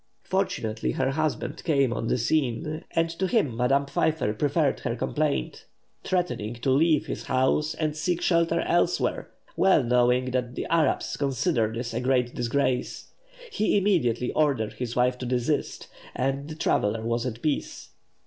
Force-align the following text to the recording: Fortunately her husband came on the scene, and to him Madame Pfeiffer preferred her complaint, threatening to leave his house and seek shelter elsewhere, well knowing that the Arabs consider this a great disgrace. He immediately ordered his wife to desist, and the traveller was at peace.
Fortunately 0.23 0.93
her 0.93 1.11
husband 1.11 1.63
came 1.63 1.93
on 1.93 2.07
the 2.07 2.17
scene, 2.17 2.83
and 2.95 3.07
to 3.07 3.27
him 3.27 3.55
Madame 3.55 3.85
Pfeiffer 3.85 4.33
preferred 4.33 4.79
her 4.79 4.95
complaint, 4.95 5.65
threatening 6.03 6.55
to 6.55 6.71
leave 6.71 7.05
his 7.05 7.25
house 7.25 7.75
and 7.75 7.95
seek 7.95 8.19
shelter 8.19 8.61
elsewhere, 8.61 9.29
well 9.55 9.83
knowing 9.83 10.31
that 10.31 10.55
the 10.55 10.65
Arabs 10.71 11.15
consider 11.17 11.71
this 11.71 11.93
a 11.93 12.01
great 12.01 12.33
disgrace. 12.33 13.11
He 13.51 13.77
immediately 13.77 14.31
ordered 14.31 14.73
his 14.73 14.95
wife 14.95 15.19
to 15.19 15.27
desist, 15.27 15.87
and 16.15 16.49
the 16.49 16.55
traveller 16.55 17.03
was 17.03 17.27
at 17.27 17.39
peace. 17.43 17.91